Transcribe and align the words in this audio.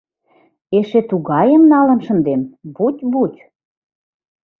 Эше 0.77 1.01
тугайым 1.09 1.63
налын 1.73 1.99
шындем— 2.05 2.41
будь-будь! 2.75 3.39